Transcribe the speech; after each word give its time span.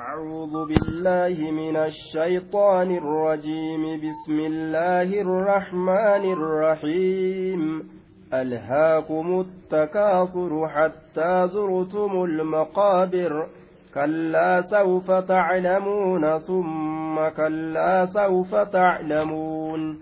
أعوذ 0.00 0.66
بالله 0.68 1.50
من 1.50 1.76
الشيطان 1.76 2.96
الرجيم. 2.96 4.00
بسم 4.00 4.36
الله 4.50 5.20
الرحمن 5.20 6.24
الرحيم. 6.32 7.88
ألهاكم 8.34 9.40
التكاثر 9.40 10.68
حتى 10.68 11.48
زرتم 11.48 12.24
المقابر. 12.24 13.46
كلا 13.94 14.62
سوف 14.62 15.10
تعلمون 15.10 16.38
ثم 16.38 17.28
كلا 17.36 18.06
سوف 18.06 18.54
تعلمون. 18.54 19.98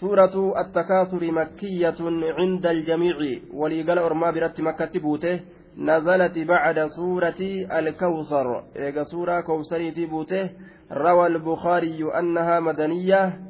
سورة 0.00 0.52
التكاثر 0.60 1.32
مكية 1.32 1.98
عند 2.38 2.66
الجميع. 2.66 3.16
وليقال 3.54 3.98
أرما 3.98 4.30
برت 4.30 4.60
مكة 4.60 5.00
بوته. 5.00 5.40
نزلت 5.76 6.38
بعد 6.38 6.86
سورة 6.86 7.40
الكوثر. 7.78 8.64
إيجا 8.76 9.02
سورة 9.02 9.40
كوثري 9.40 9.90
تبوته 9.90 10.50
روى 10.92 11.26
البخاري 11.26 12.18
أنها 12.18 12.60
مدنية. 12.60 13.40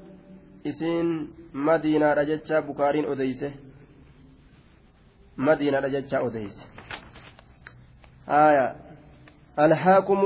إسين 0.66 1.28
مدينة 1.54 2.14
رجتشا 2.14 2.60
بكارين 2.60 3.04
أديسة. 3.04 3.50
مدينة 5.38 5.78
رجتشا 5.78 6.26
أديسة. 6.26 6.64
آية. 8.28 8.76
الحاكم 9.58 10.20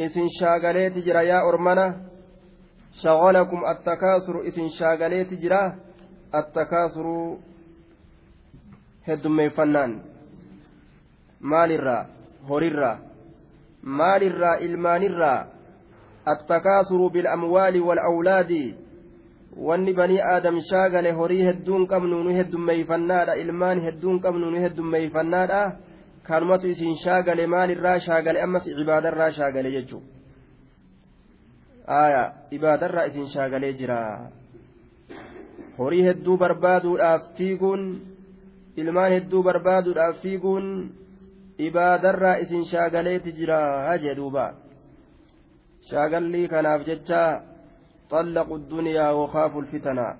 إسين 0.00 0.28
شاغليت 0.40 0.98
جرا 0.98 1.20
يا 1.20 1.48
أرمنا. 1.48 2.00
شغلكم 3.02 3.64
التكاثر 3.70 4.48
إسين 4.48 4.68
شاغليت 4.70 5.34
جرا. 5.34 5.76
التكاثر 6.34 7.36
هدم 9.08 9.48
فنان. 9.48 10.11
Maalirraa 11.50 12.06
horirraa 12.48 12.96
maalirraa 14.00 14.56
ilmaanirraa 14.66 15.46
attakaasuru 16.32 17.10
bilamwaali 17.10 17.80
walawlaadi 17.88 18.64
wanni 19.68 19.92
banii 19.92 20.20
aadam 20.34 20.60
shaagale 20.70 21.10
horii 21.20 21.42
hedduun 21.48 21.86
qabnu 21.92 22.22
nu 22.24 22.30
heddummeeyfannaadha 22.38 23.34
ilmaan 23.42 23.80
hedduun 23.86 24.20
qabnu 24.26 24.50
nu 24.50 24.58
heddummeeyfannaadha 24.64 25.62
kanumatu 26.28 26.66
isin 26.74 26.94
shaagale 27.04 27.46
maalirraa 27.54 27.98
shaagale 28.06 28.42
ammas 28.42 28.66
ibaadarraa 28.66 29.30
shaagale 29.38 29.70
jechuu 29.76 30.02
aya 31.86 32.22
ibaadarraa 32.50 33.06
isin 33.10 33.26
shaagalee 33.34 33.72
jira 33.80 33.98
horii 35.78 36.02
hedduu 36.08 36.36
barbaaduudhaaf 36.44 37.22
fiiguun 37.36 37.82
ilmaan 38.76 39.12
hedduu 39.16 39.42
barbaaduudhaaf 39.48 40.16
fiiguun 40.22 40.66
ibaadarraa 41.58 42.38
isin 42.38 42.64
shaagaleeti 42.64 43.32
jira 43.32 43.98
jee 43.98 44.14
duuba. 44.14 44.54
Shaagallii 45.90 46.48
kanaaf 46.48 46.84
jecha 46.86 47.42
طلقوا 48.12 48.56
الدنيا 48.56 49.10
وخافوا 49.10 49.62
الفتنا 49.62 50.16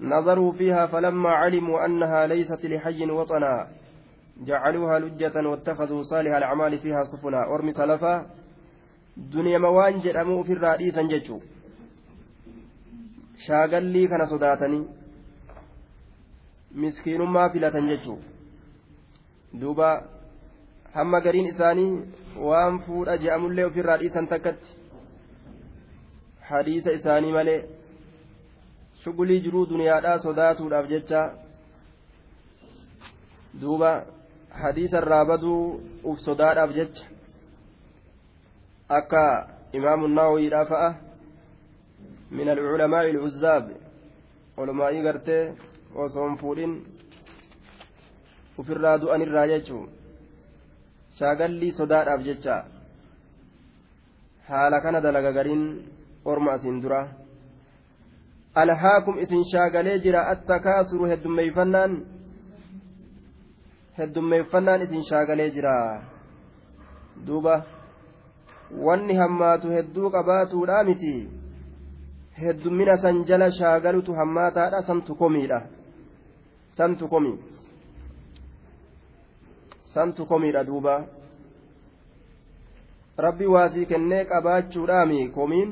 نظروا 0.00 0.52
فيها 0.52 0.86
فلما 0.86 1.30
علموا 1.30 1.84
أنها 1.86 2.26
ليست 2.26 2.66
لحي 2.66 3.10
وطنا 3.10 3.68
جعلوها 4.46 4.98
لجة 4.98 5.48
واتخذوا 5.48 6.02
صالح 6.02 6.34
الأعمال 6.34 6.78
فيها 6.78 7.02
سفنا 7.04 7.40
أرمي 7.54 7.70
سلفا 7.70 8.26
دنيا 9.16 9.58
موان 9.58 10.00
جرموا 10.00 10.42
في 10.42 10.52
الرئيس 10.52 10.98
ججوا 10.98 11.40
shaagallii 13.46 14.08
kana 14.08 14.26
sodaatanii 14.26 14.84
miskiinummaa 16.82 17.48
filatan 17.54 17.88
jechuu 17.88 18.18
duuba 19.60 19.88
hamma 20.94 21.20
gariin 21.20 21.46
isaanii 21.52 21.92
waan 22.48 22.80
fuudha 22.86 23.18
je'amullee 23.22 23.64
ofirraa 23.70 23.98
dhiisan 24.02 24.26
takkatti. 24.32 24.68
Hadiisa 26.50 26.90
isaanii 26.98 27.32
malee 27.32 27.60
shugulii 29.04 29.40
jiruu 29.46 29.66
duniyaadhaa 29.70 30.18
sodaatuudhaaf 30.26 30.86
jecha 30.92 31.22
duuba 33.60 33.90
hadiisa 34.62 34.98
irraa 35.02 35.24
baduu 35.24 35.80
uf 36.04 36.18
sodaadhaaf 36.26 36.70
jecha 36.78 37.04
akka 38.98 39.22
imaamu 39.72 40.08
naawawiidhaa 40.08 40.64
fa'a 40.72 40.90
min 42.30 42.48
alculamaa'i 42.54 43.10
ilcuzzaab 43.14 43.70
olumaa'ii 44.56 45.02
gartee 45.06 45.42
osoo 46.04 46.28
hin 46.28 46.38
fuudhin 46.42 46.74
ufirraa 48.58 48.98
du'anirraa 49.02 49.46
jechuu 49.52 49.84
shaagallii 51.18 51.72
sodaadhaaf 51.78 52.22
jecha 52.28 52.56
haala 54.48 54.80
kana 54.84 55.00
dalaga 55.00 55.32
gariin 55.32 55.64
orma 56.24 56.52
asiin 56.56 56.80
dura. 56.82 57.00
Alhaakum 58.62 59.18
isin 59.18 59.44
shaagalee 59.52 59.98
jira 60.04 60.26
attakaasuru 60.32 61.08
heddummeeyfannaan 61.12 61.94
heddummeeffannaan 63.98 64.82
isin 64.86 65.02
shaagalee 65.10 65.50
jira. 65.56 65.74
Duuba 67.26 67.54
wanni 68.86 69.16
hammaatu 69.22 69.74
hedduu 69.76 70.10
qabaatuudha 70.16 70.84
miti. 70.90 71.14
Heddummina 72.42 72.96
san 73.02 73.24
jala 73.24 73.50
shaagalutu 73.60 74.14
hammaataadha 74.20 74.82
santu 74.86 75.14
komiidha. 75.14 75.60
Santu 76.78 77.08
komii 77.08 77.53
santu 79.94 80.26
komiidha 80.26 80.64
duuba 80.68 80.94
rabbi 83.26 83.46
waasii 83.54 83.86
kennee 83.92 84.24
qabaachuudhaami 84.32 85.20
komiin 85.38 85.70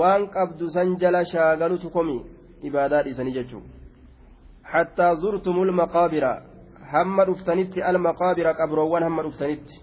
waan 0.00 0.22
qabdu 0.36 0.70
san 0.76 0.96
jala 1.02 1.24
shaagalutu 1.32 1.90
komi 1.96 2.16
ibaadaa 2.68 3.02
dhiisanii 3.06 3.34
jechuun 3.38 3.64
hattaa 4.72 5.14
zurtumul 5.22 5.72
maqaabira 5.80 6.32
hamma 6.92 7.22
dhuftanitti 7.28 7.82
almaqaabira 7.90 8.52
qabroowwan 8.60 9.02
hamma 9.08 9.22
dhuftanitti 9.26 9.74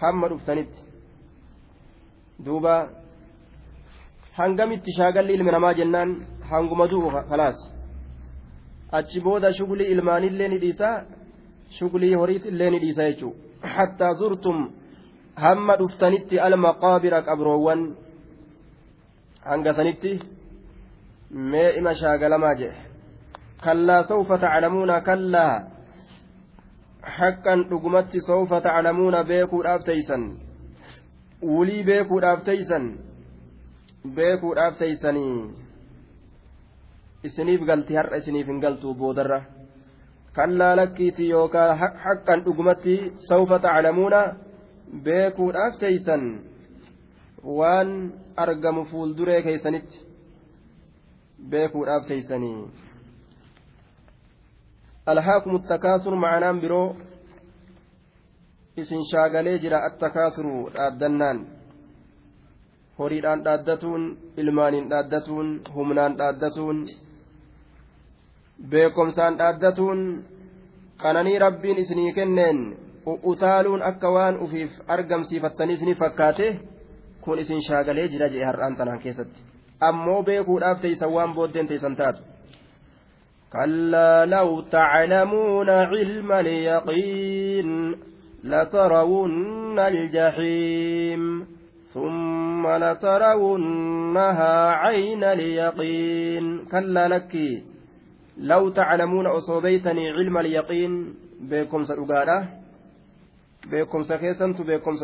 hamma 0.00 0.26
dhuftanitti 0.32 0.80
duuba 2.46 2.74
hangamitti 4.38 4.90
shaagalli 4.98 5.32
ilmi 5.38 5.52
namaa 5.56 5.74
jennaan 5.80 6.10
hanguma 6.50 6.86
du'u 6.92 7.08
kalaas 7.30 7.58
achi 8.98 9.20
booda 9.26 9.54
shugulii 9.58 9.90
ilmaanillee 9.94 10.48
ni 10.52 10.58
dhiisa 10.64 10.88
shugulii 11.78 12.14
horiis 12.20 12.44
illee 12.50 12.70
ni 12.70 12.78
dhiisa 12.84 13.02
jechuudha 13.10 13.68
hattaa 13.76 14.12
zurtum 14.20 14.58
hamma 15.44 15.76
dhuftanitti 15.80 16.40
almaqaabira 16.46 17.22
qabroowwan 17.28 17.82
hanga 19.50 19.74
sanitti 19.78 20.12
mee 21.52 21.70
ima 21.80 21.94
shaagalamaa 22.00 22.54
jedhe 22.60 22.80
kallaa 23.64 24.02
sawfa 24.10 24.38
taclamuuna 24.44 25.00
kallaa 25.08 25.54
haqqan 27.18 27.64
dhugumatti 27.70 28.20
sawfa 28.28 28.60
taclamuuna 28.66 29.24
beekuudhaaf 29.30 29.82
teeysan 29.90 30.24
wulii 31.54 31.82
beekuudhaaf 31.90 32.44
teeysan 32.50 32.84
beekuudhaaf 34.16 34.78
teeysanii 34.82 35.36
isiniif 37.28 37.60
galti 37.70 37.92
har'a 37.98 38.16
isiniif 38.22 38.46
hin 38.50 38.60
galtu 38.64 38.94
boodarra 39.00 39.40
kallaa 40.36 40.76
lakkiiti 40.80 41.24
yookaan 41.34 41.78
haqqan 42.04 42.38
dhugumatti 42.44 42.94
sawfa 43.28 43.56
taclamuuna 43.64 44.20
beekuudhaaf 45.04 45.74
teeysan 45.82 46.22
waan 47.58 47.90
argamu 48.44 48.82
fuulduree 48.90 49.40
keeysanitti 49.46 49.96
beekuudhaaf 51.50 52.04
teeysanii 52.10 52.58
alhaakum 55.12 55.54
attakaasur 55.60 56.14
macanaan 56.24 56.60
biroo 56.62 56.88
isin 58.82 59.02
shaagalee 59.10 59.56
jira 59.62 59.78
attakaasuru 59.88 60.54
dhaaddannaan 60.74 61.38
horiidhaan 62.98 63.40
dhaaddatuun 63.46 64.02
ilmaaniin 64.42 64.86
dhaaddatuun 64.92 65.48
humnaan 65.74 66.12
dhaaddatuun 66.20 66.78
beekomsaan 68.69 69.37
dhaaddatuun 69.39 70.01
qananii 71.03 71.39
rabbiin 71.39 71.77
isinii 71.83 72.13
kenneen 72.13 72.63
utaaluun 73.33 73.83
akka 73.89 74.09
waan 74.15 74.39
ufiif 74.45 74.79
argamsiifattanii 74.87 75.75
isinii 75.79 75.95
fakkaate 75.95 76.47
kun 77.21 77.39
isin 77.39 77.61
shaagalee 77.67 78.07
jira 78.07 78.29
jee 78.33 78.45
har'aan 78.45 78.77
tanaan 78.77 78.99
keessatti 79.05 79.45
ammoo 79.89 80.23
beekuudhaaf 80.23 80.81
teeysan 80.81 81.13
waan 81.13 81.33
booddeen 81.33 81.67
teeysan 81.67 81.95
taatu 81.95 82.21
كلا 83.53 84.25
لو 84.25 84.61
تعلمون 84.61 85.69
علم 85.69 86.31
اليقين 86.31 87.95
لترون 88.43 89.79
الجحيم 89.79 91.45
ثم 91.89 92.67
لترونها 92.67 94.67
عين 94.67 95.23
اليقين 95.23 96.65
كلا 96.65 97.07
لك 97.07 97.37
لو 98.38 98.68
تعلمون 98.68 99.26
أصوبيتني 99.26 100.10
علم 100.10 100.38
اليقين 100.38 101.14
بكم 101.40 101.84
سرقارة 101.84 102.62
beekumsa 103.70 104.18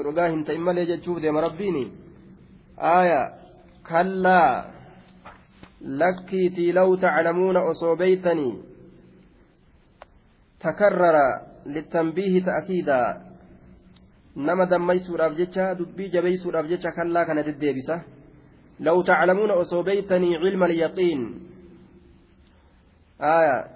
dhugaa 0.02 0.28
hin 0.28 0.44
ta'in 0.44 0.60
malee 0.60 0.86
jechuuf 0.86 1.20
deema 1.22 1.40
rabbiini 1.40 1.82
aaya 2.92 3.20
kallaa 3.82 4.64
lakkiitii 6.00 6.72
law 6.72 6.96
taclamuuna 6.96 7.62
osoo 7.72 7.96
beeytanii 7.96 8.54
takarrara 10.58 11.26
littanbiihi 11.66 12.40
ta'kiidaa 12.50 13.08
nama 14.36 14.66
dammaysuudhaaf 14.70 15.36
jecha 15.36 15.74
dubbii 15.78 16.10
jabeeysuudhaaf 16.16 16.66
jecha 16.66 16.92
kallaa 16.92 17.24
kana 17.24 17.46
deddeebisa 17.50 18.00
law 18.80 18.98
taclamuuna 19.04 19.54
osoo 19.54 19.82
beeytanii 19.82 20.38
cilma 20.42 20.66
alyaqiin 20.70 21.22
aaya 23.20 23.66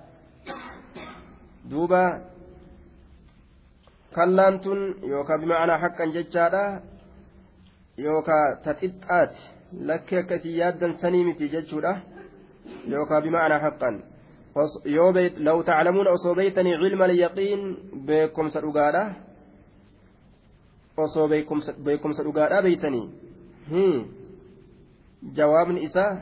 duuba 1.71 2.03
kallaan 4.15 4.61
tun 4.61 4.81
yookaan 5.03 5.41
bimacnaa 5.41 5.83
haqqan 5.85 6.15
jechaadha 6.17 6.65
yookaan 7.99 8.59
taxixxaati 8.65 9.41
lakkee 9.89 10.19
akka 10.23 10.35
isin 10.39 10.57
yaaddan 10.61 10.93
sanii 11.01 11.25
miti 11.25 11.51
jechuudha 11.55 11.93
yookaan 12.93 13.23
bimacnaa 13.23 13.65
haqqan 13.67 13.95
yoo 14.97 15.11
law 15.47 15.59
taclamuuna 15.69 16.11
osoo 16.19 16.35
beeytanii 16.39 16.81
cilma 16.83 17.05
alyaqiin 17.05 17.63
beekumsa 18.07 18.59
dhugaadha 18.65 19.05
osoo 21.05 21.27
beekumsa 21.85 22.23
dhugaadha 22.27 22.63
beeytanii 22.67 23.07
jawaabni 25.39 25.85
isaa 25.89 26.13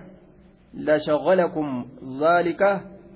lashagalakum 0.74 1.68
ذلك 2.20 2.62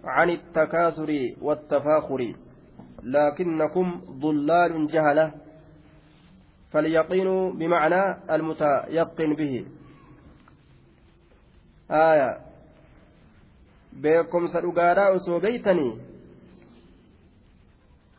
عن 0.05 0.31
التكاثر 0.31 1.11
والتفاخر 1.43 2.35
لكنكم 3.03 4.01
ضلال 4.11 4.87
جهلة 4.87 5.35
فاليقين 6.71 7.59
بمعنى 7.59 8.35
المتيقن 8.35 9.35
به. 9.35 9.67
آية 11.91 12.39
بكم 13.93 14.47
سرقارا 14.47 15.17
أسوبيتني 15.17 15.99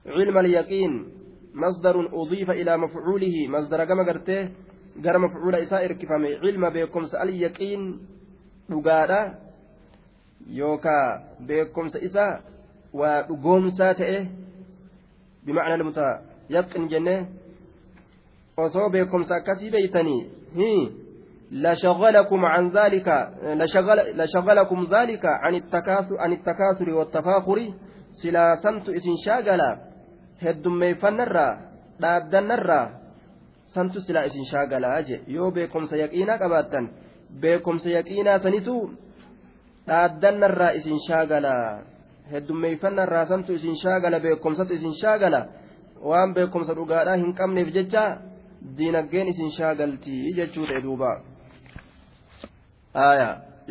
علم 0.06 0.38
اليقين 0.38 0.92
مصدر 1.54 2.22
أضيف 2.22 2.50
إلى 2.52 2.78
مفعوله 2.78 3.48
مصدر 3.48 3.86
كما 3.86 4.04
قرته 4.04 4.50
قرم 5.06 5.24
مفعول 5.24 5.56
إساء 5.56 5.86
إركفامي. 5.86 6.36
علم 6.36 6.70
بكم 6.70 7.06
سأل 7.06 7.30
يقين 7.42 8.00
dhugaadha 8.70 9.45
yookaa 10.50 11.22
beekumsa 11.48 12.00
isaa 12.00 12.34
waa 12.94 13.22
dhugoomsaa 13.28 13.94
ta'e 13.94 14.20
bimacnaa 15.46 15.88
mutayaqqin 15.90 16.90
jenne 16.90 17.16
osoo 18.58 18.90
beekumsa 18.90 19.36
akkasii 19.36 19.72
beeytanii 19.72 20.22
لشغلكم 21.52 22.46
عن 22.46 22.70
ذلك 22.70 23.30
لشغل 23.44 24.24
لشغلكم 24.24 24.88
ذلك 24.92 25.26
عن 25.26 25.56
التكاثر 25.56 26.18
عن 26.18 26.34
التكاثر 26.34 26.90
والتفاخر 26.90 27.74
سلا 28.12 28.56
سنت 28.64 28.90
إسن 28.90 29.16
شاغلا 29.26 29.78
الرا 31.04 31.58
دادن 32.00 32.52
الرا 32.52 32.82
سنت 33.64 33.98
سلا 33.98 34.26
إسن 34.26 34.44
شاغلا 34.52 35.00
أجي 35.00 35.22
يو 35.28 35.52
بكم 35.52 35.86
سيقينا 35.86 36.34
قباتا 36.44 36.82
بكم 37.42 37.78
سيقينا 37.78 38.38
سنتو 38.38 38.90
dhaaddannarraa 39.88 40.72
isin 40.80 41.00
shaagala 41.08 41.54
heddummeeffannarraa 42.32 43.26
santu 43.32 43.54
isin 43.60 43.76
shaagala 43.84 44.20
beekumsatu 44.26 44.74
isin 44.80 44.96
shaagala 45.02 45.42
waan 46.10 46.34
beekumsa 46.38 46.78
dhugaadhaa 46.80 47.18
hin 47.24 47.34
qabneef 47.40 47.70
jecha 47.78 48.04
diinaggeen 48.78 49.28
isin 49.34 49.52
shaagaltii 49.58 50.34
jechuu 50.38 50.66
ta'e 50.70 50.82
duuba 50.86 51.12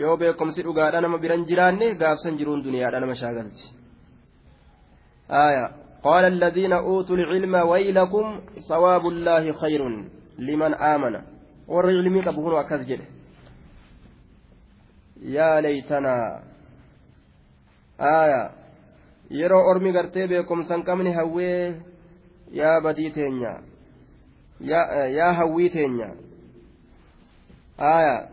yoo 0.03 0.17
beekumsi 0.23 0.67
dhugaadhaa 0.67 1.05
nama 1.07 1.19
biran 1.25 1.47
jiraanne 1.51 1.95
gaafsan 2.03 2.39
jiruun 2.39 2.65
duniyaadhaa 2.67 3.05
nama 3.07 3.17
shaagalti 3.23 3.65
قال 6.05 6.25
الذين 6.25 6.73
أوتوا 6.73 7.17
العلم 7.17 7.55
ويلكم 7.55 8.41
ثواب 8.69 9.05
الله 9.07 9.53
خير 9.53 9.83
لمن 10.39 10.75
آمن 10.75 11.15
والعلم 11.69 12.15
قبهن 12.27 12.53
وكذجل 12.59 13.01
yaa 15.25 15.61
laytanaa 15.61 16.43
aaya 17.99 18.51
yeroo 19.31 19.65
ormi 19.71 19.93
gartee 19.93 20.27
beekumsan 20.29 20.83
qabne 20.85 21.13
hawwee 21.13 21.75
yaa 22.53 22.81
badii 22.81 23.11
teenya 23.11 23.53
yaa 24.61 25.33
hawwii 25.33 25.71
teenya 25.71 26.09
aaya 27.79 28.29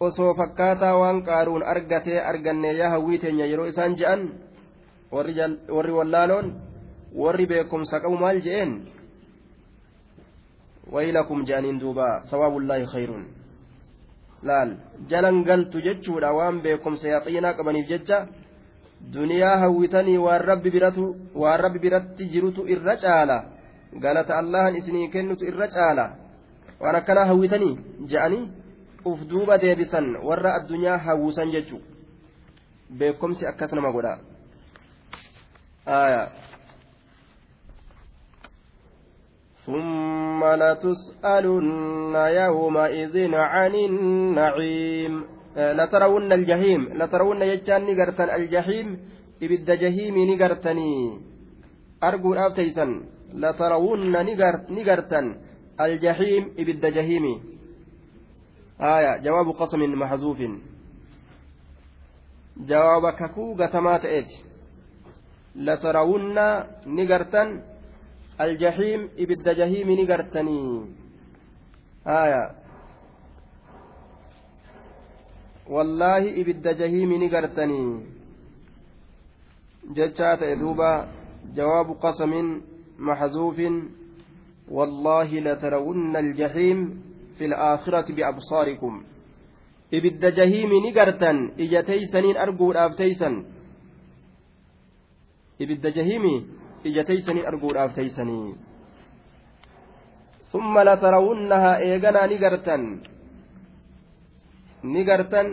osoo 0.00 0.34
fakkaataa 0.34 0.96
waan 0.98 1.22
qaaruun 1.22 1.62
argatee 1.62 2.20
arganne 2.20 2.76
yaa 2.76 2.90
hawwii 2.90 3.18
teenya 3.18 3.46
yeroo 3.46 3.66
isaan 3.66 3.96
je'an 3.96 4.22
warri 5.12 5.92
wallaaloon 5.92 6.54
warri 7.14 7.46
beekumsa 7.46 8.00
qabu 8.00 8.16
maal 8.16 8.40
je'een 8.40 8.72
waylakum 10.92 11.44
je'aniin 11.44 11.80
duuba 11.80 12.22
sawaabullaahi 12.30 12.86
khayruun 12.86 13.39
laal? 14.42 14.76
Jalan 15.08 15.44
galtu 15.44 15.80
jechuudha. 15.80 16.32
Waan 16.32 16.60
beekumsa 16.62 17.08
yaqiinaa 17.08 17.54
qabaniif 17.54 17.88
jecha 17.88 18.26
duniyaa 19.12 19.56
hawwitanii 19.58 20.18
waan 20.18 20.40
rabbi 20.40 20.70
biratu 20.70 21.16
waan 21.34 21.60
rabbi 21.60 21.78
biratti 21.78 22.30
jirutu 22.32 22.66
irra 22.68 22.96
caala. 22.96 23.44
Galata 24.00 24.38
allahan 24.38 24.76
isinii 24.76 25.08
kennutu 25.08 25.44
irra 25.44 25.68
caala. 25.68 26.16
Waan 26.80 26.96
akkanaa 26.96 27.24
hawwitanii 27.24 27.78
je'anii 28.10 28.50
uf 29.04 29.20
duuba 29.28 29.58
deebisan 29.58 30.16
warra 30.22 30.54
addunyaa 30.54 30.98
hawwisan 30.98 31.50
jechuudha. 31.50 31.86
Beekumsi 32.90 33.46
akkas 33.46 33.72
nama 33.72 33.92
godha. 33.92 34.18
ثم 39.66 40.44
لتسألن 40.44 42.14
يومئذ 42.14 43.34
عن 43.34 43.74
النعيم. 43.74 45.24
لترون 45.56 46.32
الجحيم. 46.32 46.80
لترون 46.94 47.42
يجان 47.42 47.82
نقرتن 47.84 48.30
الجحيم. 48.30 48.98
إبد 49.42 49.70
جهيم 49.70 50.16
نقرتني. 50.30 51.20
أرجو 52.04 52.34
أبتيسا 52.34 52.86
لترون 53.34 54.12
نقرتن 54.70 55.26
الجحيم. 55.80 56.42
إبد 56.58 56.86
جهيم 56.86 57.24
آية. 58.80 59.22
جواب 59.22 59.48
قسم 59.60 59.80
محذوف. 60.00 60.40
جواب 62.56 63.10
ككو 63.10 63.54
قتمات 63.54 64.04
إيت 64.04 64.30
لترون 65.56 66.38
نقرتن 66.86 67.48
الجحيم 68.40 69.08
إبد 69.18 69.48
جهيم 69.48 69.88
نقرتني. 70.00 70.86
آية. 72.06 72.44
والله 75.68 76.40
إبد 76.40 76.68
جهيم 76.68 77.10
نقرتني. 77.24 78.00
جتشات 79.96 80.42
دوبا 80.58 81.08
جواب 81.54 81.88
قسم 81.90 82.60
محذوف. 82.98 83.58
والله 84.70 85.40
لترون 85.40 86.16
الجحيم 86.16 87.02
في 87.38 87.44
الآخرة 87.44 88.14
بأبصاركم. 88.14 89.02
إبد 89.94 90.34
جهيم 90.34 90.70
نقرتن. 90.86 91.36
إجتيسنين 91.58 92.36
أرجو 92.36 92.72
الآفتيسن 92.72 93.44
إبد 95.60 95.86
جهيمي 95.86 96.59
ija 96.88 97.02
teeysanii 97.08 97.44
arguudhaaf 97.50 97.92
teeysanii 97.98 98.54
summa 100.52 100.84
latarawunnahaa 100.88 101.76
eeganaa 101.88 102.26
ni 102.30 102.36
gartan 102.44 102.84
ni 104.92 105.00
gartan 105.10 105.48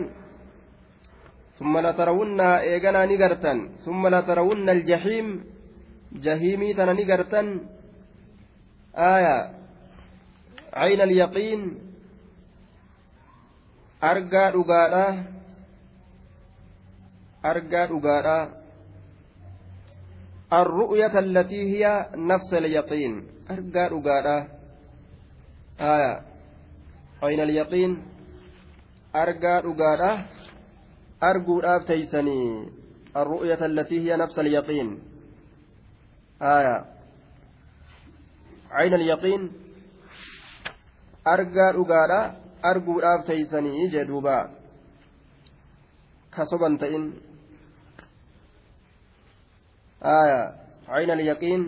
summa 1.58 1.80
latarawunnahaa 1.86 2.62
eeganaa 2.72 3.06
ni 3.10 3.16
gartan 3.22 3.58
summa 3.84 4.10
latarawunna 4.14 4.72
aljahiim 4.76 5.28
jahiimii 6.26 6.74
tana 6.78 6.94
ni 6.98 7.04
gartan 7.12 7.48
aaya 9.10 9.36
عين 10.82 11.00
اليقين 11.00 11.60
argaa 14.10 14.50
dhugaadha 14.54 15.06
argaa 17.50 17.86
dhugaadha 17.90 18.36
الرؤية 20.52 21.18
التي 21.18 21.60
هي 21.72 22.08
نفس 22.14 22.54
اليقين. 22.54 23.26
أرجى 23.50 23.84
رجالا 23.86 24.46
آية. 25.80 26.22
أين 27.24 27.40
اليقين؟ 27.40 28.02
أرجى 29.16 29.54
رجالا 29.68 30.24
أرجو 31.22 31.78
تيسني. 31.86 32.68
الرؤية 33.16 33.66
التي 33.66 33.98
هي 34.00 34.16
نفس 34.16 34.38
اليقين. 34.38 34.98
آية. 36.42 36.84
عين 38.70 38.94
اليقين؟ 38.94 39.68
argaa 41.34 41.72
dhugaadha 41.76 42.20
arguudhaaf 42.70 43.24
teeysanii 43.28 43.88
jee 43.94 44.04
duuba 44.10 44.36
ka 46.34 46.44
soban 46.50 46.78
aya 50.00 50.54
عين 50.88 51.10
اليقين 51.10 51.62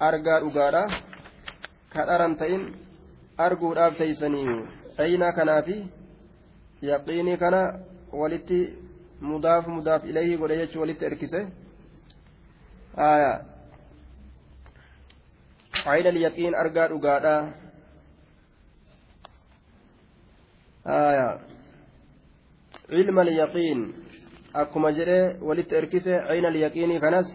argaa 0.00 0.40
dhugaadha 0.40 0.82
ka 1.92 2.06
dharan 2.06 2.36
ta'in 2.36 2.62
arguudhaaf 3.38 3.96
teeysanii 3.98 4.68
aynaa 5.04 5.32
kanaafi 5.32 5.76
yaqiinii 6.82 7.36
kana 7.42 7.60
walitti 8.12 8.60
mudaaf 9.20 9.64
mudaaf 9.76 10.04
ilayhi 10.04 10.36
godhe 10.40 10.56
jechuu 10.62 10.80
walitti 10.84 11.04
erkise 11.10 11.40
aya 12.96 13.32
عين 15.86 16.06
اليقين 16.06 16.54
argaa 16.54 16.88
dhugaadha 16.92 17.34
cilma 22.90 23.20
alyaqiin 23.26 23.80
akkuma 24.54 24.92
jedhe 24.98 25.18
walitti 25.48 25.74
erkise 25.80 26.12
cayna 26.28 26.48
alyaqiinii 26.48 27.00
kanas 27.04 27.28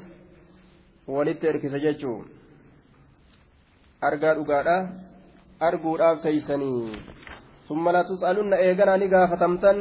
walitti 1.15 1.47
erkise 1.47 1.79
jechuu. 1.79 2.25
Argaa 4.01 4.35
dhugaadha. 4.35 4.77
Arguudhaaf 5.59 6.21
teeysanii 6.21 6.97
summa 7.67 7.91
la 7.95 8.03
tus'alunna 8.03 8.61
eeganaa 8.65 8.97
ni 8.97 9.07
gaafatamtan. 9.13 9.79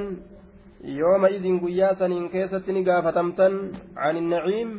Yooma 0.99 1.29
izin 1.37 1.61
guyyaa 1.61 1.95
saniin 1.95 2.31
keessatti 2.31 2.73
ni 2.73 2.85
gaafatamtan. 2.85 3.55
Can 3.95 4.17
innaciim 4.17 4.71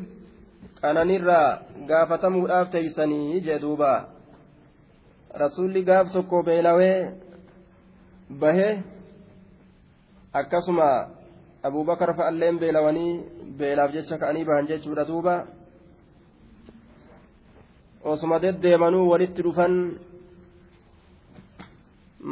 qananirraa 0.82 1.48
gaafatamuudhaaf 1.90 2.70
teeysanii 2.72 3.42
jee 3.48 3.60
duuba. 3.62 3.92
Rasulli 5.44 5.84
gaaf 5.84 6.14
tokko 6.14 6.44
beelawee 6.44 6.98
bahee 8.44 8.84
akkasuma 10.34 10.88
abubakar 11.64 12.14
fa'alleen 12.16 12.60
beelawanii 12.60 13.12
beelaaf 13.58 13.92
jecha 13.94 14.18
ka'anii 14.18 14.46
bahan 14.46 14.68
jechuudha 14.68 15.06
duuba 15.08 15.36
osuma 18.04 18.40
deddeemanuu 18.40 19.10
walitti 19.12 19.42
dhufan 19.44 19.74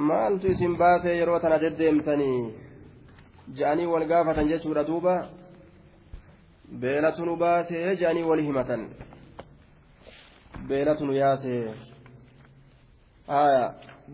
maaltu 0.09 0.47
isin 0.53 0.77
baasee 0.77 1.17
yeroo 1.17 1.39
tana 1.39 1.57
deddeemtanii 1.63 2.39
je'anii 3.57 3.85
wal 3.93 4.05
gaafatan 4.11 4.49
jechuudha 4.51 4.83
duuba 4.89 5.15
beelatu 6.81 7.25
nu 7.25 7.35
baasee 7.43 7.95
je'anii 8.01 8.23
wal 8.29 8.41
himatan 8.47 8.89
beelatu 10.67 11.05
nu 11.05 11.13
yaasee 11.13 11.63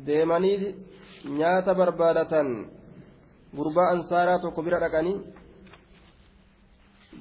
deemanii 0.05 0.75
nyaata 1.39 1.73
barbaadatan 1.79 2.47
gurbaa 3.57 3.89
ansaaraa 3.95 4.39
tokko 4.39 4.61
bira 4.63 4.79
dhaqanii 4.83 5.17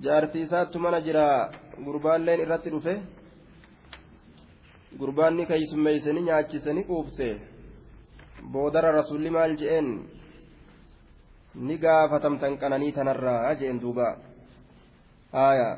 jaartii 0.05 0.43
isaattu 0.47 0.79
mana 0.79 1.01
jira 1.07 1.27
gurbaalleen 1.87 2.41
irratti 2.45 2.71
dhufe 2.75 2.95
gurbaanni 4.99 5.47
keeysummeeysanii 5.47 6.27
nyaachisanii 6.29 6.85
quubse 6.91 7.29
boodara 8.53 8.93
rasulli 8.93 9.31
maal 9.31 9.57
je'een 9.61 9.89
ni 11.55 11.79
gaafatamtan 11.79 12.59
qananii 12.59 12.93
tanarraa 12.93 13.55
je'en 13.55 13.81
duuba 13.81 14.09
aya 15.33 15.69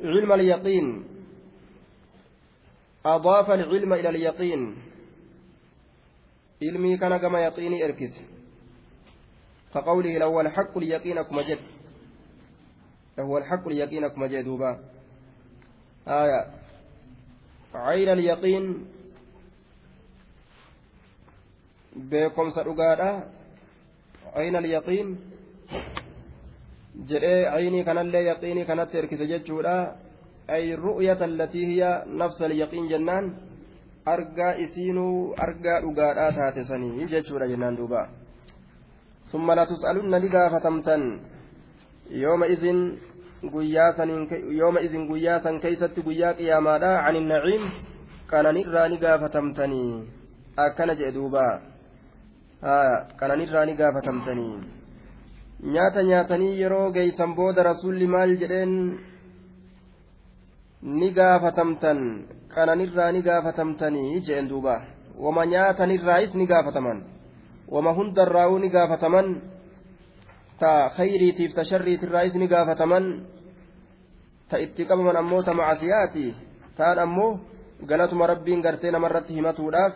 علم 0.00 0.32
اليقين 0.32 1.04
أضاف 3.06 3.50
العلم 3.50 3.92
إلى 3.92 4.08
اليقين 4.08 4.62
ilmii 6.60 6.98
kana 6.98 7.18
gama 7.18 7.40
yaqiinii 7.40 7.82
erkise 7.84 8.20
كقوله 9.74 10.18
لو 10.18 10.40
الحق 10.40 10.76
اليقين 10.78 11.22
كما 11.22 11.42
جد 11.42 11.58
لو 13.18 13.38
الحق 13.38 13.66
اليقين 13.68 14.08
كما 14.08 14.26
جد 14.26 14.44
دوبا 14.44 14.78
آية 16.08 16.46
عين 17.74 18.08
اليقين 18.08 18.86
بكم 21.96 22.50
سرقادا 22.50 23.10
عين 24.34 24.56
اليقين 24.56 25.18
jedhee 27.08 27.48
aynii 27.48 27.84
kanallee 27.84 28.24
yaqiinii 28.26 28.64
kanatti 28.68 28.98
erkise 28.98 29.26
jechuudha 29.26 29.74
ay 30.48 30.76
ru'yata 30.76 31.24
allatii 31.24 31.66
hiya 31.66 31.90
nafsa 32.06 32.44
alyaqiin 32.44 32.88
jennaan 32.92 33.30
argaa 34.06 34.52
isiinuu 34.64 35.34
argaa 35.46 35.80
dhugaadhaa 35.84 36.32
taate 36.38 36.64
sanii 36.64 37.06
jechuudha 37.12 37.48
jennaan 37.52 37.76
duuba 37.76 38.08
summa 39.32 39.56
latus'alunna 39.56 40.18
ni 40.18 40.28
gaafatamtan 40.28 41.02
yooma 42.22 42.46
izin 42.46 42.78
guyyaa 43.48 43.92
saniin 43.96 44.28
yooma 44.58 44.80
izin 44.80 45.06
guyyaa 45.08 45.40
san 45.40 45.60
keeysatti 45.60 46.02
guyyaa 46.02 46.34
qiyaamaadha. 46.34 46.90
Ani 47.06 47.20
naciim 47.20 47.64
qananirraa 48.30 48.88
ni 48.88 48.98
gaafatamtanii. 48.98 50.04
Akkana 50.56 50.94
jedhe 50.94 51.12
duuba. 51.14 51.60
Qananirraa 53.20 53.64
ni 53.66 53.74
gaafatamtanii. 53.74 54.60
Nyaata 55.72 56.02
nyaatanii 56.02 56.60
yeroo 56.60 56.90
geeysan 56.92 57.34
booda 57.34 57.62
rasuulli 57.62 58.06
maal 58.06 58.36
jedheen? 58.42 58.74
Ni 60.82 61.10
gaafatamtan. 61.12 62.00
Qananirraa 62.54 63.12
ni 63.12 63.22
gaafatamtanii 63.22 64.20
jeen 64.26 64.48
duuba. 64.48 64.82
Wama 65.18 65.46
nyaatanirraayis 65.46 66.34
ni 66.34 66.46
gaafataman. 66.46 67.02
Wama 67.68 67.92
hundarraa'uu 67.92 68.58
ni 68.58 68.68
gaafataman 68.68 69.26
ta 70.60 70.70
khayriitiif 70.96 71.54
ta 71.54 71.64
sharriitirraa 71.64 72.22
isni 72.28 72.46
gaafataman 72.52 73.04
ta 74.48 74.56
itti 74.64 74.82
qabaman 74.88 75.16
ammoo 75.22 75.42
ta 75.42 75.54
macasiyaati 75.54 76.24
taan 76.76 76.98
ammoo 77.06 77.32
galatuma 77.88 78.26
rabbiin 78.32 78.64
gartee 78.66 78.90
namarratti 78.90 79.32
himatuudhaaf 79.34 79.94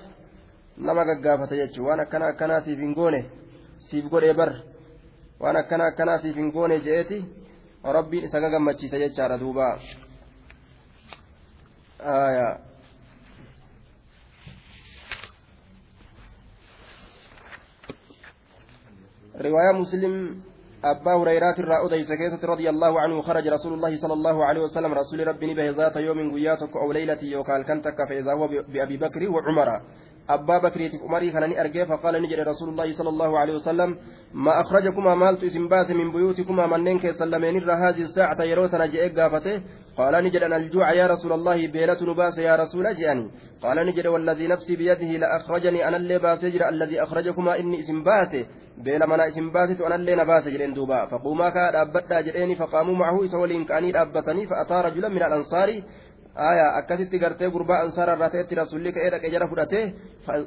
nama 0.76 1.04
gaggaafata 1.04 1.54
jechuun 1.56 1.86
waan 1.88 2.00
akkana 2.00 2.26
akkanaa 2.32 2.60
siif 2.60 2.78
hin 2.78 2.94
goone 2.94 3.20
siif 3.88 4.08
godhee 4.10 4.34
bar. 4.34 4.52
Waan 5.40 5.56
akkana 5.56 5.84
akkanaa 5.86 6.18
siif 6.18 6.36
hin 6.36 6.52
goone 6.52 6.80
je'eeti 6.80 7.24
rabbiin 7.84 8.24
isa 8.24 8.40
gagammachiisa 8.40 8.98
jechaadha 8.98 9.38
duuba. 9.38 9.78
riwaaya 19.34 19.72
muslim 19.72 20.42
أبا 20.84 21.14
هريرة 21.14 21.56
الرأودي 21.58 22.02
سكيتة 22.02 22.48
رضي 22.48 22.70
الله 22.70 23.00
عنه 23.00 23.22
خرج 23.22 23.48
رسول 23.48 23.72
الله 23.72 23.96
صلى 23.96 24.12
الله 24.12 24.44
عليه 24.44 24.60
وسلم 24.60 24.92
رسول 24.94 25.26
ربي 25.26 25.54
به 25.54 25.70
ذات 25.70 25.96
يوم 25.96 26.34
قياتك 26.34 26.76
أو 26.76 26.92
ليلة 26.92 27.18
يوكال 27.22 27.64
كنتك 27.64 28.08
فإذا 28.08 28.32
هو 28.32 28.48
بأبي 28.68 28.96
بكر 28.96 29.30
وعمر. 29.30 29.80
أبا 30.30 30.58
بكر 30.58 30.90
أمري 31.08 31.32
خلاني 31.32 31.60
أرجع 31.60 31.84
فقال 31.84 32.22
نجري 32.22 32.42
رسول 32.42 32.68
الله 32.68 32.92
صلى 32.92 33.08
الله 33.08 33.38
عليه 33.38 33.54
وسلم 33.54 33.96
ما 34.34 34.60
أخرجكما 34.60 35.14
مالت 35.14 35.44
إسم 35.44 35.68
باس 35.68 35.90
من 35.90 36.12
بيوتكما 36.12 36.66
منين 36.66 36.98
كيسلمين 36.98 37.70
هذه 37.70 38.02
الساعة 38.02 38.42
يروتنا 38.42 38.86
جئ 38.86 39.08
قافته؟ 39.20 39.62
قال 39.96 40.24
نجد 40.24 40.42
أن 40.42 40.52
الجوع 40.52 40.92
يا 40.92 41.06
رسول 41.06 41.32
الله 41.32 41.66
بيلة 41.68 41.98
نباس 42.02 42.38
يا 42.38 42.56
رسول 42.56 42.86
أجاني 42.86 43.30
قال 43.62 43.86
نجد 43.86 44.06
والذي 44.06 44.46
نفسي 44.48 44.76
بيده 44.76 45.10
لأخرجني 45.22 45.88
أنا 45.88 45.96
اللي 45.96 46.18
باس 46.18 46.44
الذي 46.44 47.02
أخرجكما 47.02 47.58
إني 47.58 47.80
إسم 47.80 48.04
باسه 48.04 48.46
بيل 48.78 49.06
منا 49.06 49.28
اسم 49.28 49.50
باسه 49.50 49.86
أنا 49.86 49.94
اللي 49.94 50.14
نباس 50.14 50.48
جرين 50.48 50.74
دوبا 50.74 51.06
فقوما 51.06 51.50
كاد 51.50 51.74
أبدا 51.74 52.20
جريني 52.20 52.54
فقاموا 52.54 52.94
معه 52.94 53.26
سولين 53.26 53.64
كاني 53.64 54.02
أبتني 54.02 54.46
فأتى 54.46 54.74
رجلا 54.74 55.08
من 55.08 55.22
الأنصار 55.22 55.68
آية 56.38 56.78
أكست 56.78 57.14
قرتي 57.24 57.46
قرباء 57.46 57.84
أنصار 57.84 58.12
الراتيت 58.14 58.52
رسول 58.54 58.84
لك 58.84 58.96
إيرك 58.96 59.24
إجرى 59.24 59.48
فرأته 59.48 59.92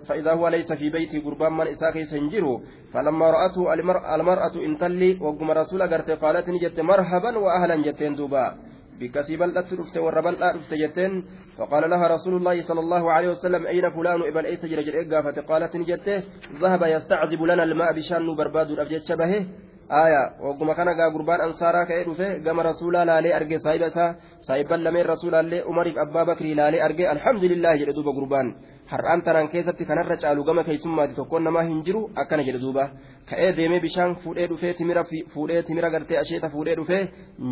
فإذا 0.07 0.31
هو 0.33 0.47
ليس 0.47 0.71
في 0.73 0.89
بيتي 0.89 1.19
قربان 1.19 1.53
من 1.53 1.67
إساكي 1.67 2.03
سنجره 2.03 2.61
فلما 2.93 3.29
رأته 3.31 3.73
المرأة 4.15 4.55
انتلي 4.55 5.17
وقم 5.21 5.51
رسول 5.51 5.81
قرتي 5.83 6.13
قالت 6.13 6.49
نجت 6.49 6.79
مرحبا 6.79 7.37
وأهلا 7.37 7.75
جتين 7.75 8.15
دوبا 8.15 8.55
بكسي 8.99 9.37
بلدت 9.37 9.73
رفت 9.73 9.97
وربلت 9.97 10.41
رفت 10.43 10.73
جتين 10.73 11.25
فقال 11.57 11.89
لها 11.89 12.07
رسول 12.07 12.33
الله 12.35 12.61
صلى 12.61 12.79
الله 12.79 13.11
عليه 13.11 13.29
وسلم 13.29 13.67
أين 13.67 13.89
فلان 13.89 14.21
إبن 14.21 14.45
أيس 14.45 14.65
جرجل 14.65 14.93
إيقا 14.93 15.21
فقالت 15.21 15.75
نجته 15.75 16.23
ذهب 16.61 16.81
يستعذب 16.83 17.41
لنا 17.43 17.63
الماء 17.63 17.93
بشان 17.93 18.35
برباد 18.35 18.71
الأبجد 18.71 19.01
شبهه 19.09 19.45
آية 19.91 20.23
وقم 20.43 20.73
كان 20.73 20.89
قربان 21.13 21.41
أنصارا 21.41 21.83
كأيدوفه 21.83 22.43
قام 22.45 22.59
رسولا 22.59 23.05
لالي 23.05 23.35
أرجي 23.37 23.57
صاحب 23.59 23.87
سا 23.87 24.15
صاحبا 24.39 24.75
لمن 24.75 25.01
رسولا 25.01 25.41
لي 25.41 25.63
أمر 25.63 25.87
أبا 26.01 26.23
بكر 26.23 26.45
لالي 26.45 26.85
أرجي 26.85 27.11
الحمد 27.11 27.43
لله 27.43 27.75
جل 27.75 27.93
دوبا 27.93 28.11
قربان. 28.11 28.47
Har'aan 28.91 29.21
tanaan 29.25 29.49
keessatti 29.53 29.83
kanarra 29.89 30.15
caalu 30.23 30.41
gama 30.47 30.63
keessummaati 30.67 31.13
tokkoon 31.19 31.43
namaa 31.47 31.63
hin 31.69 31.79
jiru 31.87 32.01
akkana 32.21 32.43
jedhe 32.47 32.59
duuba. 32.65 32.83
Ka'ee 33.29 33.49
deemee 33.57 33.79
bishaan 33.85 34.15
fuudhee 34.23 34.47
dhufee 34.51 34.73
timira 34.79 35.03
fuudhee 35.33 35.61
timira 35.67 35.89
gartee 35.95 36.17
asheeta 36.23 36.49
fuudhee 36.53 36.75
dhufee 36.79 37.01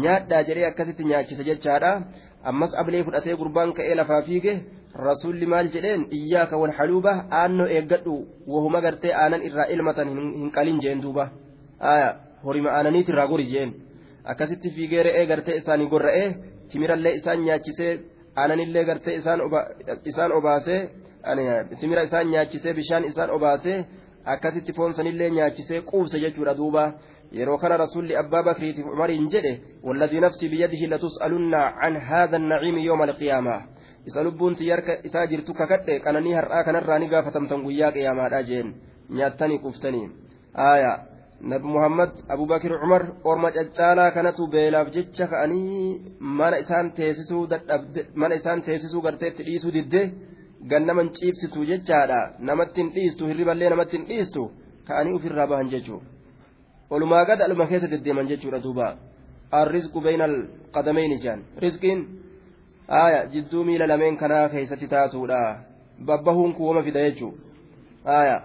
nyaadhaa 0.03 0.41
jedhee 0.49 0.65
akkasitti 0.71 1.03
nyaachise 1.11 1.43
jechaadha. 1.49 1.91
Ammas 2.49 2.71
ablee 2.81 3.03
fudhatee 3.03 3.35
gurbaan 3.41 3.73
ka'ee 3.77 3.95
lafaa 3.99 4.21
fiige 4.27 4.53
rasuulli 5.07 5.45
maal 5.53 5.67
jedheen? 5.75 6.01
Iyyaaka 6.17 6.55
wal 6.61 6.73
haluuba 6.77 7.13
aannoo 7.39 7.67
eeggadhu. 7.77 8.15
Wahuma 8.47 8.79
gartee 8.85 9.13
aanan 9.23 9.41
irraa 9.47 9.67
ilmatan 9.75 10.07
hin 10.39 10.51
qalin 10.57 10.79
jeen 10.83 11.01
duuba. 11.03 11.25
Horima 12.45 12.69
aananiit 12.77 13.09
irraa 13.09 13.27
gori 13.27 13.45
jeen. 13.53 13.69
Akkasitti 14.31 14.69
fiigee 14.75 15.03
re'ee 15.07 15.25
gartee 15.31 15.55
isaanii 15.61 15.87
gorra'ee 15.93 16.27
timirallee 16.71 17.13
isaan 17.19 17.39
nyaachisee 17.45 17.93
aananillee 18.41 18.83
gartee 18.89 19.15
isaan 20.11 20.31
obaasee 20.37 20.79
timira 21.79 22.03
isaan 22.03 22.31
nyaachisee 22.31 22.73
bishaan 22.73 23.05
isaan 23.05 23.29
obaasee 23.29 23.85
akkasitti 24.25 24.73
foonsanillee 24.73 25.29
nyaachisee 25.29 25.81
quubse 25.81 26.19
jechuudha 26.19 26.57
duuba. 26.57 26.93
Yeroo 27.31 27.57
kana 27.57 27.77
rasuulli 27.77 28.17
abbaa 28.17 28.43
bakriitiif 28.43 28.85
umariin 28.85 29.29
jedhe 29.29 29.61
walladii 29.83 30.19
nafsii 30.19 30.49
biyyadihi 30.49 30.87
latus'alunna 30.87 31.61
can 31.81 31.95
haadha 32.09 32.37
annaciimi 32.37 32.85
yooma 32.85 33.03
alqiyaamaa 33.03 33.61
isa 34.05 34.23
lubbuun 34.23 34.55
tiyyarka 34.55 34.97
isaa 35.03 35.25
jirtu 35.27 35.53
kakadhe 35.53 35.99
qananii 35.99 36.33
har'aa 36.33 36.63
kanarraa 36.63 36.99
ni 36.99 37.09
gaafatamtan 37.09 37.63
guyyaa 37.63 37.91
qiyaamaadha 37.91 38.43
jeen. 38.43 38.75
Nyaattanii 39.09 39.59
quuftanii. 39.59 40.09
Aayaa 40.67 40.97
nabi 41.41 41.67
muhammad 41.67 42.11
abubakir 42.29 42.71
umar 42.71 43.03
orma 43.23 43.51
caccaalaa 43.51 44.11
kanatu 44.11 44.47
beelaaf 44.47 44.87
jecha 44.95 45.27
ka'anii 45.27 46.01
mana 46.19 46.57
isaan 46.63 46.91
teessisuu 46.91 47.47
teessisuu 48.65 49.01
garteetti 49.01 49.43
dhiisuu 49.43 49.73
didde 49.73 50.01
gannaman 50.71 51.09
ciibsitu 51.17 51.65
jechaadha 51.71 52.19
namatti 52.49 52.81
hin 52.81 52.91
dhiistu 52.95 53.27
hirriballee 53.29 53.69
namatti 53.73 53.97
hin 53.97 54.07
dhiistu 54.11 54.45
ka'anii 54.87 55.15
ofirraa 55.17 55.47
bahan 55.51 55.69
jechuudha 55.73 56.05
olumaa 56.97 57.25
gad 57.29 57.41
aluma 57.47 57.67
keessa 57.71 57.91
deddeeman 57.93 58.31
jechuudha 58.31 58.63
duuba 58.65 58.87
arrizqu 59.61 60.01
bayna 60.07 60.25
alqadamayni 60.31 61.19
jaan 61.25 61.45
rizqiin 61.65 62.01
aya 63.03 63.21
jidduu 63.35 63.63
miila 63.69 63.91
lameen 63.93 64.17
kanaa 64.23 64.49
keessatti 64.55 64.91
taatuudha 64.95 65.39
babbahuun 66.09 66.53
kuwama 66.59 66.83
fida 66.89 67.07
jechuudha 67.07 68.19
aya 68.19 68.37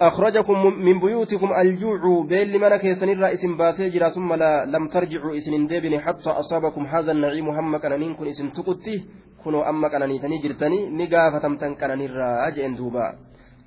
أخرجكم 0.00 0.66
من 0.66 1.00
بيوتكم 1.00 1.50
الجوع 1.52 2.26
بين 2.28 2.48
لمن 2.52 2.76
كيسن 2.76 3.08
الرئيس 3.08 3.44
باسجرا 3.58 4.08
ثم 4.08 4.32
لا 4.32 4.64
لم 4.64 4.88
ترجعوا 4.88 5.36
إسن 5.38 5.66
ديبن 5.66 6.00
حتى 6.00 6.30
أصابكم 6.30 6.86
هذا 6.86 7.12
النعيم 7.12 7.48
هم 7.48 7.76
كنانين 7.76 8.14
كن 8.14 8.26
إسن 8.26 8.52
تقتي 8.52 9.04
كناني 9.44 10.18
تني 10.18 10.38
جرتني 10.44 10.78
نقافة 10.98 11.38
تمتن 11.38 11.74
كناني 11.80 12.06
الراجع 12.06 12.66
دوبا 12.80 13.06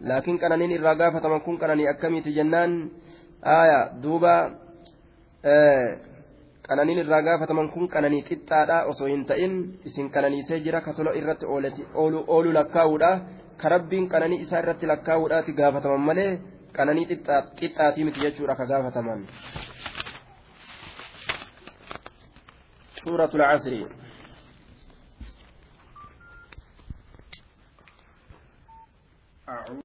لكن 0.01 0.37
كنانين 0.37 0.71
الراقافة 0.71 1.23
من 1.29 1.39
كن 1.39 1.57
كناني 1.57 1.89
أكمي 1.89 2.21
تجنان 2.21 2.71
آية 3.43 3.79
دوبا 4.03 4.35
آه 5.45 6.13
qananiin 6.63 6.99
irraa 7.03 7.21
gaafataman 7.27 7.69
kun 7.71 7.87
qananii 7.93 8.23
qixxaadha 8.27 8.75
osoo 8.91 9.07
hin 9.07 9.25
ta'in 9.29 9.55
isin 9.89 10.09
qananiisee 10.13 10.59
jira 10.65 10.79
katola 10.81 11.11
irratti 11.19 11.45
oolu 12.35 12.53
lakkaa'uudha 12.57 13.09
ka 13.61 13.69
rabbiin 13.73 14.07
qananii 14.13 14.39
isaa 14.45 14.61
irratti 14.63 14.87
lakkaa'uudhaati 14.91 15.57
gaafataman 15.59 16.05
malee 16.09 16.29
qananii 16.77 17.05
qixxaatii 17.59 18.05
miti 18.07 18.23
jechuudha 18.25 18.55
ka 18.55 18.65
gaafataman. 18.71 19.27
سورة 23.03 23.31
العصر 23.35 23.73
All 29.53 29.59
right. 29.69 29.79